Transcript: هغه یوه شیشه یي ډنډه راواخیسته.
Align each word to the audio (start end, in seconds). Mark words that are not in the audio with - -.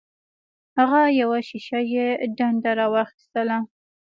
هغه 0.77 0.99
یوه 1.21 1.39
شیشه 1.47 1.79
یي 1.91 2.07
ډنډه 2.37 2.71
راواخیسته. 2.79 3.57